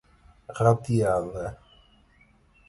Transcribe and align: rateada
rateada 0.59 1.45